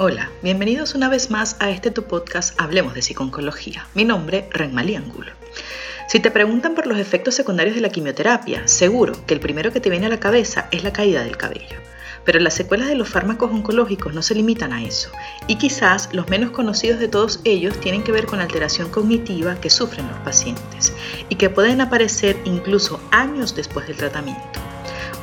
[0.00, 3.88] Hola, bienvenidos una vez más a este tu podcast Hablemos de Psiconcología.
[3.94, 5.32] Mi nombre, Renmalí Angulo.
[6.06, 9.80] Si te preguntan por los efectos secundarios de la quimioterapia, seguro que el primero que
[9.80, 11.80] te viene a la cabeza es la caída del cabello.
[12.24, 15.10] Pero las secuelas de los fármacos oncológicos no se limitan a eso,
[15.48, 19.60] y quizás los menos conocidos de todos ellos tienen que ver con la alteración cognitiva
[19.60, 20.92] que sufren los pacientes,
[21.28, 24.60] y que pueden aparecer incluso años después del tratamiento.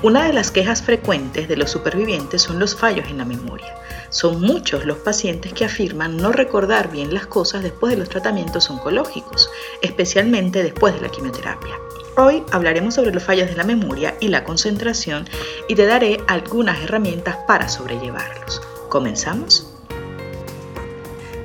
[0.04, 3.74] Una de las quejas frecuentes de los supervivientes son los fallos en la memoria.
[4.16, 8.70] Son muchos los pacientes que afirman no recordar bien las cosas después de los tratamientos
[8.70, 9.50] oncológicos,
[9.82, 11.76] especialmente después de la quimioterapia.
[12.16, 15.28] Hoy hablaremos sobre los fallos de la memoria y la concentración
[15.68, 18.62] y te daré algunas herramientas para sobrellevarlos.
[18.88, 19.70] ¿Comenzamos?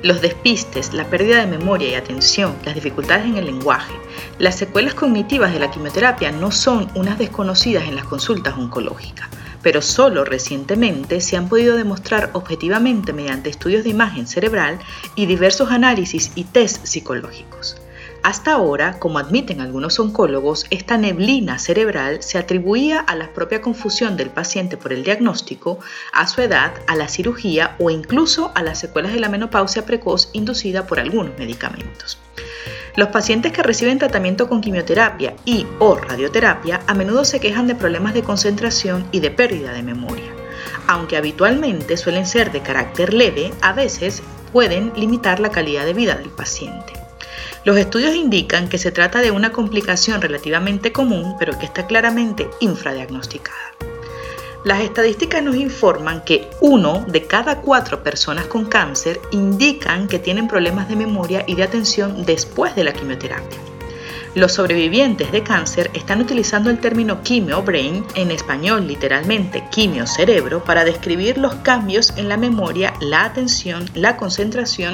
[0.01, 3.93] Los despistes, la pérdida de memoria y atención, las dificultades en el lenguaje,
[4.39, 9.27] las secuelas cognitivas de la quimioterapia no son unas desconocidas en las consultas oncológicas,
[9.61, 14.79] pero solo recientemente se han podido demostrar objetivamente mediante estudios de imagen cerebral
[15.15, 17.77] y diversos análisis y test psicológicos.
[18.23, 24.15] Hasta ahora, como admiten algunos oncólogos, esta neblina cerebral se atribuía a la propia confusión
[24.15, 25.79] del paciente por el diagnóstico,
[26.13, 30.29] a su edad, a la cirugía o incluso a las secuelas de la menopausia precoz
[30.33, 32.19] inducida por algunos medicamentos.
[32.95, 37.75] Los pacientes que reciben tratamiento con quimioterapia y o radioterapia a menudo se quejan de
[37.75, 40.31] problemas de concentración y de pérdida de memoria.
[40.87, 46.15] Aunque habitualmente suelen ser de carácter leve, a veces pueden limitar la calidad de vida
[46.15, 46.93] del paciente.
[47.63, 52.49] Los estudios indican que se trata de una complicación relativamente común, pero que está claramente
[52.59, 53.90] infradiagnosticada.
[54.63, 60.47] Las estadísticas nos informan que uno de cada cuatro personas con cáncer indican que tienen
[60.47, 63.57] problemas de memoria y de atención después de la quimioterapia.
[64.35, 70.63] Los sobrevivientes de cáncer están utilizando el término quimio brain, en español literalmente quimio cerebro,
[70.63, 74.93] para describir los cambios en la memoria, la atención, la concentración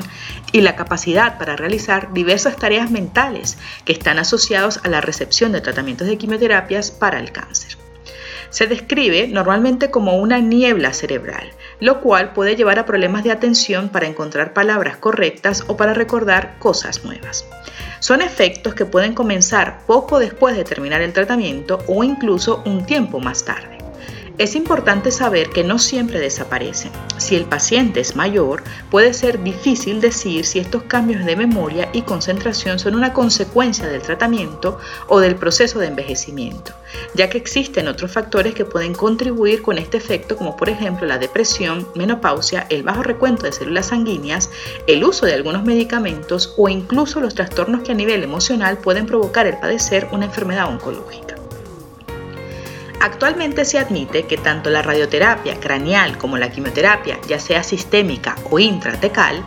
[0.53, 5.59] y la capacidad para realizar diversas tareas mentales que están asociados a la recepción de
[5.59, 7.86] tratamientos de quimioterapias para el cáncer.
[8.49, 13.89] Se describe normalmente como una niebla cerebral, lo cual puede llevar a problemas de atención
[13.89, 17.45] para encontrar palabras correctas o para recordar cosas nuevas.
[17.99, 23.19] Son efectos que pueden comenzar poco después de terminar el tratamiento o incluso un tiempo
[23.19, 23.76] más tarde.
[24.37, 26.91] Es importante saber que no siempre desaparecen.
[27.17, 32.03] Si el paciente es mayor, puede ser difícil decir si estos cambios de memoria y
[32.03, 34.77] concentración son una consecuencia del tratamiento
[35.07, 36.73] o del proceso de envejecimiento,
[37.15, 41.17] ya que existen otros factores que pueden contribuir con este efecto, como por ejemplo la
[41.17, 44.51] depresión, menopausia, el bajo recuento de células sanguíneas,
[44.85, 49.47] el uso de algunos medicamentos o incluso los trastornos que a nivel emocional pueden provocar
[49.47, 51.36] el padecer una enfermedad oncológica.
[52.99, 58.57] Actualmente se admite que tanto la radioterapia craneal como la quimioterapia, ya sea sistémica o
[58.57, 59.43] intratecal,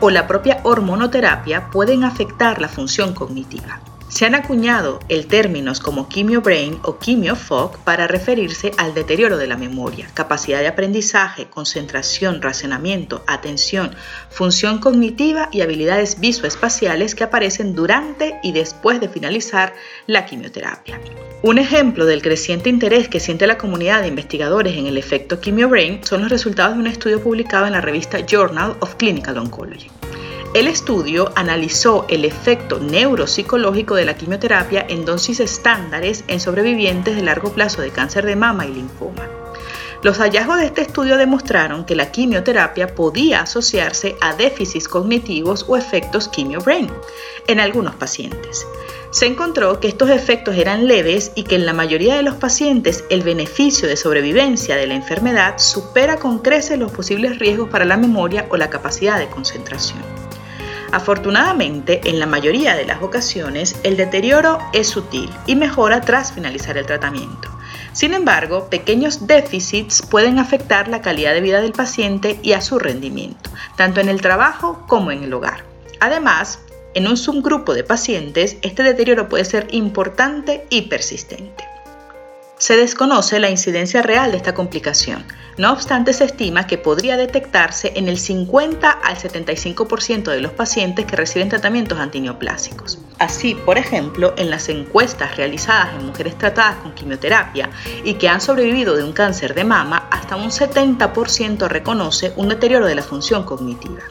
[0.00, 3.80] o la propia hormonoterapia pueden afectar la función cognitiva.
[4.08, 9.38] Se han acuñado el términos como quimio brain o quimio fog para referirse al deterioro
[9.38, 13.96] de la memoria, capacidad de aprendizaje, concentración, racionamiento, atención,
[14.30, 19.74] función cognitiva y habilidades visoespaciales que aparecen durante y después de finalizar
[20.06, 21.00] la quimioterapia.
[21.42, 25.68] Un ejemplo del creciente interés que siente la comunidad de investigadores en el efecto quimio
[25.68, 29.90] brain son los resultados de un estudio publicado en la revista Journal of Clinical Oncology.
[30.54, 37.22] El estudio analizó el efecto neuropsicológico de la quimioterapia en dosis estándares en sobrevivientes de
[37.22, 39.28] largo plazo de cáncer de mama y linfoma.
[40.04, 45.76] Los hallazgos de este estudio demostraron que la quimioterapia podía asociarse a déficits cognitivos o
[45.76, 46.88] efectos quimio-brain
[47.48, 48.64] en algunos pacientes.
[49.10, 53.02] Se encontró que estos efectos eran leves y que en la mayoría de los pacientes
[53.10, 57.96] el beneficio de sobrevivencia de la enfermedad supera con creces los posibles riesgos para la
[57.96, 60.13] memoria o la capacidad de concentración.
[60.94, 66.78] Afortunadamente, en la mayoría de las ocasiones, el deterioro es sutil y mejora tras finalizar
[66.78, 67.48] el tratamiento.
[67.92, 72.78] Sin embargo, pequeños déficits pueden afectar la calidad de vida del paciente y a su
[72.78, 75.64] rendimiento, tanto en el trabajo como en el hogar.
[75.98, 76.60] Además,
[76.94, 81.73] en un subgrupo de pacientes, este deterioro puede ser importante y persistente.
[82.58, 85.24] Se desconoce la incidencia real de esta complicación,
[85.56, 91.04] no obstante se estima que podría detectarse en el 50 al 75% de los pacientes
[91.04, 92.98] que reciben tratamientos antineoplásicos.
[93.18, 97.70] Así, por ejemplo, en las encuestas realizadas en mujeres tratadas con quimioterapia
[98.04, 102.86] y que han sobrevivido de un cáncer de mama, hasta un 70% reconoce un deterioro
[102.86, 104.02] de la función cognitiva.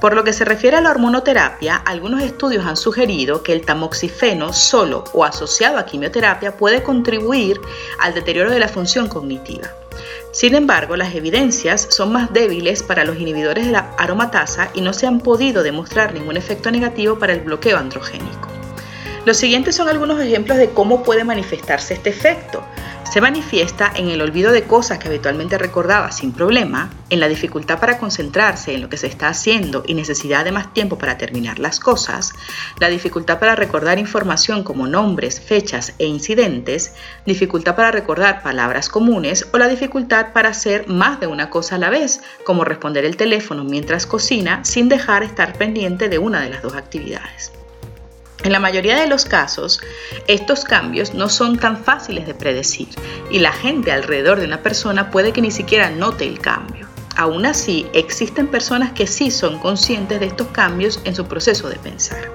[0.00, 4.52] Por lo que se refiere a la hormonoterapia, algunos estudios han sugerido que el tamoxifeno
[4.52, 7.60] solo o asociado a quimioterapia puede contribuir
[7.98, 9.70] al deterioro de la función cognitiva.
[10.32, 14.92] Sin embargo, las evidencias son más débiles para los inhibidores de la aromatasa y no
[14.92, 18.48] se han podido demostrar ningún efecto negativo para el bloqueo androgénico.
[19.24, 22.62] Los siguientes son algunos ejemplos de cómo puede manifestarse este efecto.
[23.14, 27.78] Se manifiesta en el olvido de cosas que habitualmente recordaba sin problema, en la dificultad
[27.78, 31.60] para concentrarse en lo que se está haciendo y necesidad de más tiempo para terminar
[31.60, 32.32] las cosas,
[32.80, 39.46] la dificultad para recordar información como nombres, fechas e incidentes, dificultad para recordar palabras comunes
[39.52, 43.16] o la dificultad para hacer más de una cosa a la vez, como responder el
[43.16, 47.52] teléfono mientras cocina sin dejar estar pendiente de una de las dos actividades.
[48.44, 49.80] En la mayoría de los casos,
[50.28, 52.88] estos cambios no son tan fáciles de predecir
[53.30, 56.86] y la gente alrededor de una persona puede que ni siquiera note el cambio.
[57.16, 61.76] Aún así, existen personas que sí son conscientes de estos cambios en su proceso de
[61.76, 62.30] pensar.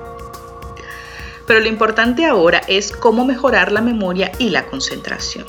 [1.46, 5.46] Pero lo importante ahora es cómo mejorar la memoria y la concentración.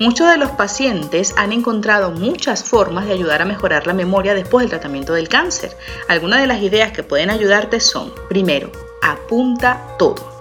[0.00, 4.62] Muchos de los pacientes han encontrado muchas formas de ayudar a mejorar la memoria después
[4.62, 5.76] del tratamiento del cáncer.
[6.08, 8.72] Algunas de las ideas que pueden ayudarte son, primero,
[9.02, 10.32] apunta todo.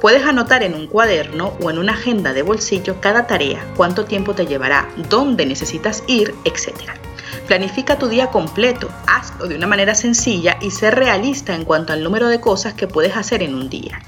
[0.00, 4.34] Puedes anotar en un cuaderno o en una agenda de bolsillo cada tarea, cuánto tiempo
[4.34, 6.74] te llevará, dónde necesitas ir, etc.
[7.46, 12.04] Planifica tu día completo, hazlo de una manera sencilla y sé realista en cuanto al
[12.04, 14.00] número de cosas que puedes hacer en un día.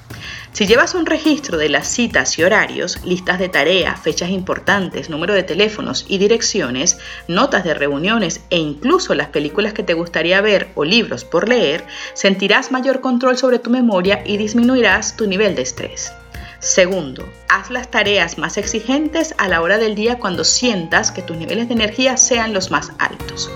[0.53, 5.33] Si llevas un registro de las citas y horarios, listas de tareas, fechas importantes, número
[5.33, 6.99] de teléfonos y direcciones,
[7.29, 11.85] notas de reuniones e incluso las películas que te gustaría ver o libros por leer,
[12.15, 16.13] sentirás mayor control sobre tu memoria y disminuirás tu nivel de estrés.
[16.59, 21.37] Segundo, haz las tareas más exigentes a la hora del día cuando sientas que tus
[21.37, 23.51] niveles de energía sean los más altos.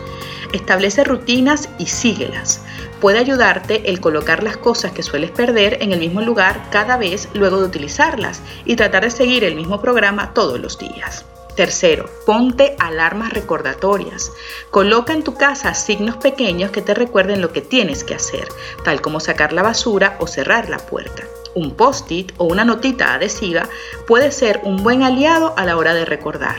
[0.55, 2.64] Establece rutinas y síguelas
[3.01, 7.29] puede ayudarte el colocar las cosas que sueles perder en el mismo lugar cada vez
[7.35, 11.25] luego de utilizarlas y tratar de seguir el mismo programa todos los días.
[11.57, 14.33] Tercero, ponte alarmas recordatorias.
[14.71, 18.49] Coloca en tu casa signos pequeños que te recuerden lo que tienes que hacer,
[18.85, 21.23] tal como sacar la basura o cerrar la puerta.
[21.55, 23.69] Un post-it o una notita adhesiva
[24.09, 26.57] puede ser un buen aliado a la hora de recordar.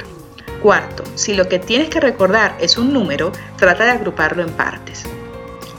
[0.62, 5.04] Cuarto, si lo que tienes que recordar es un número, trata de agruparlo en partes.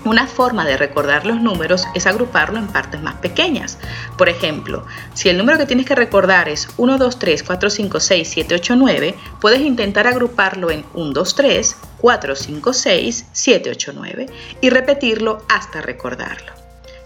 [0.06, 3.76] Una forma de recordar los números es agruparlo en partes más pequeñas.
[4.16, 7.98] Por ejemplo, si el número que tienes que recordar es 1, 2, 3, 4, 5,
[7.98, 13.70] 6, 7, 8, 9, puedes intentar agruparlo en 1, 2, 3, 4, 5, 6, 7,
[13.70, 14.26] 8, 9
[14.60, 16.52] y repetirlo hasta recordarlo.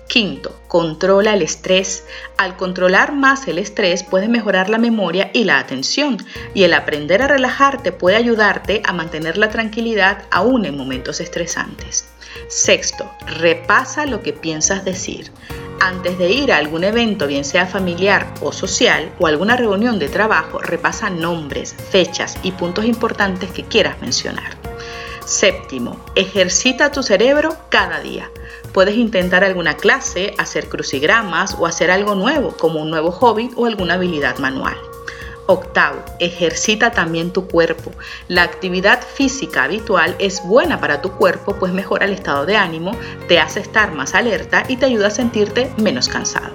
[0.06, 2.04] Quinto, controla el estrés.
[2.36, 6.18] Al controlar más el estrés puedes mejorar la memoria y la atención
[6.52, 12.10] y el aprender a relajarte puede ayudarte a mantener la tranquilidad aún en momentos estresantes.
[12.48, 15.30] Sexto, repasa lo que piensas decir.
[15.80, 20.08] Antes de ir a algún evento, bien sea familiar o social, o alguna reunión de
[20.08, 24.58] trabajo, repasa nombres, fechas y puntos importantes que quieras mencionar.
[25.24, 28.28] Séptimo, ejercita tu cerebro cada día.
[28.74, 33.66] Puedes intentar alguna clase, hacer crucigramas o hacer algo nuevo, como un nuevo hobby o
[33.66, 34.76] alguna habilidad manual.
[35.50, 37.90] Octavo, ejercita también tu cuerpo.
[38.28, 42.96] La actividad física habitual es buena para tu cuerpo pues mejora el estado de ánimo,
[43.26, 46.52] te hace estar más alerta y te ayuda a sentirte menos cansado.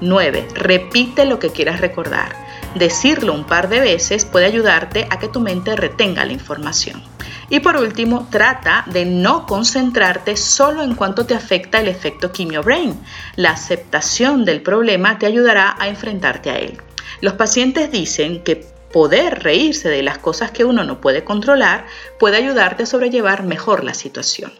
[0.00, 0.48] 9.
[0.54, 2.34] Repite lo que quieras recordar.
[2.74, 7.04] Decirlo un par de veces puede ayudarte a que tu mente retenga la información.
[7.50, 12.64] Y por último, trata de no concentrarte solo en cuanto te afecta el efecto quimio
[12.64, 13.00] brain.
[13.36, 16.80] La aceptación del problema te ayudará a enfrentarte a él.
[17.24, 21.86] Los pacientes dicen que poder reírse de las cosas que uno no puede controlar
[22.18, 24.52] puede ayudarte a sobrellevar mejor la situación.